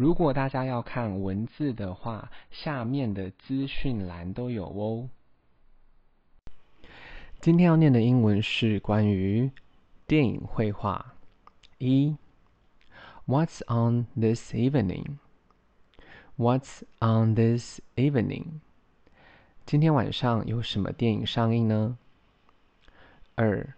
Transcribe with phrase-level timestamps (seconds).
[0.00, 5.10] 如果大家要看文字的话，下面的资讯栏都有哦。
[7.38, 9.50] 今天要念的英文是关于
[10.06, 11.12] 电影绘画。
[11.76, 12.16] 一
[13.26, 18.60] ，What's on this evening？What's on this evening？
[19.66, 21.98] 今天晚上有什么电影上映呢？
[23.34, 23.74] 二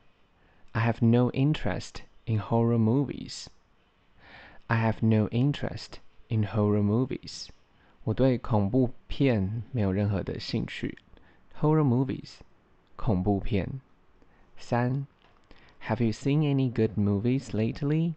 [0.70, 3.46] ，I have no interest in horror movies.
[4.68, 5.94] I have no interest
[6.31, 7.47] in horror movies.
[8.03, 10.97] 我对恐怖片没有任何的兴趣。
[11.59, 12.35] Horror movies，
[12.95, 13.81] 恐怖片。
[14.57, 15.07] 三，
[15.83, 18.13] Have you seen any good movies lately?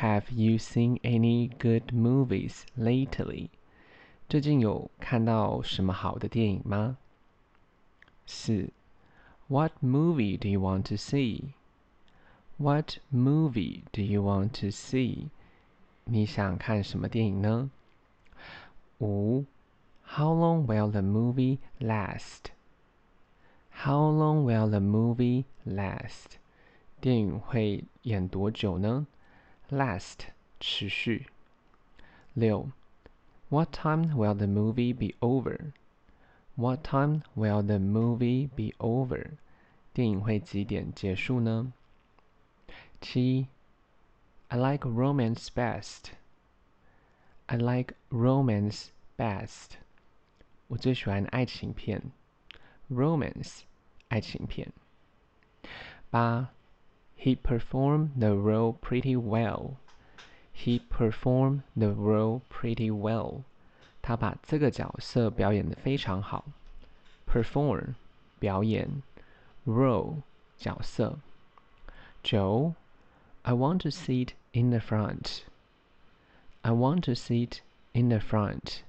[0.00, 3.48] Have you seen any good movies lately?
[4.28, 6.98] 最近有看到什么好的电影吗？
[8.26, 8.70] 四，
[9.48, 11.52] What movie do you want to see?
[12.58, 15.28] What movie do you want to see?
[16.05, 17.69] 你想看什么电影呢？
[18.99, 19.45] 五
[20.03, 22.51] ，How long will the movie last?
[23.71, 26.37] How long will the movie last?
[26.99, 29.07] 电影会演多久呢
[29.69, 30.19] ？Last
[30.59, 31.27] 持续。
[32.33, 32.69] 六。
[33.49, 35.71] What time will the movie be over?
[36.55, 39.31] What time will the movie be over?
[39.93, 41.73] 电影会几点结束呢？
[43.01, 43.47] 七
[44.50, 46.12] ，I like romance best.
[47.46, 48.86] I like romance
[49.16, 49.76] best.
[50.68, 52.02] 我最喜欢爱情片，
[52.90, 53.60] romance
[54.08, 54.72] 爱情片。
[56.10, 56.48] 八，
[57.18, 59.76] He performed the role pretty well.
[60.54, 63.42] He performed the role pretty well.
[64.02, 66.44] 他把这个角色表演的非常好。
[67.26, 67.94] Perform
[68.38, 69.02] 表演，
[69.66, 70.22] role
[70.56, 71.18] 角色。
[72.22, 72.74] 九
[73.42, 75.44] ，I want to sit in the front.
[76.62, 77.60] I want to sit
[77.92, 78.82] in the front.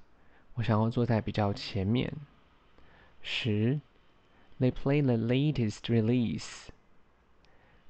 [0.55, 2.13] 我想要坐在比较前面。
[3.21, 3.79] 十，
[4.59, 6.69] They play the latest release.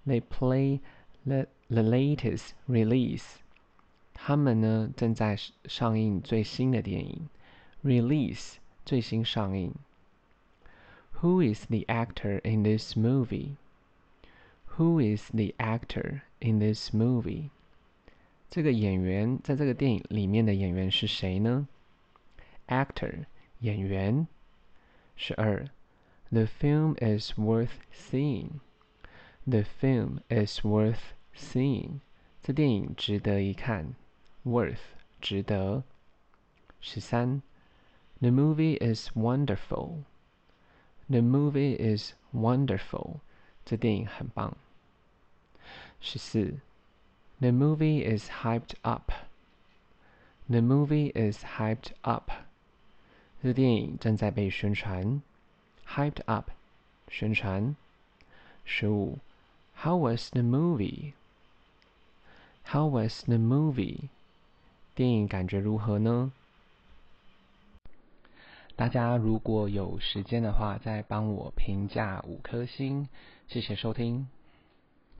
[0.05, 0.81] They play
[1.25, 3.37] the the latest release.
[4.13, 7.29] 他们呢正在上映最新的电影，
[7.83, 9.73] release 最新上映。
[11.21, 13.55] Who is the actor in this movie?
[14.77, 17.49] Who is the actor in this movie?
[18.49, 21.67] 这个演员在这个电影里面的演员是谁呢？
[22.67, 23.25] Actor
[23.59, 24.27] 演员。
[25.15, 25.67] 十二，
[26.31, 28.59] The film is worth seeing.
[29.45, 32.01] The film is worth seeing.
[32.43, 33.95] 这电影值得一看。
[34.45, 34.79] worth
[35.19, 35.83] 值得。
[36.79, 37.41] 十三，
[38.19, 40.03] The movie is wonderful.
[41.09, 43.21] The movie is wonderful.
[43.65, 44.55] 这电影很棒。
[45.99, 46.59] 十四，
[47.39, 49.11] The movie is hyped up.
[50.47, 52.31] The movie is hyped up.
[53.43, 55.21] 这电影正在被宣传。
[55.87, 56.51] hyped up
[57.09, 57.75] 宣传。
[58.65, 59.19] 十五，
[59.75, 61.13] How was the movie?
[62.65, 64.09] How was the movie?
[64.95, 66.31] 电影感觉如何呢？
[68.75, 73.07] 大家如果有时间的话，再帮我评价五颗星，
[73.52, 74.26] 谢谢收听。